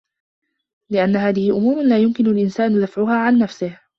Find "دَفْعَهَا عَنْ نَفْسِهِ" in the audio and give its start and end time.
2.81-3.79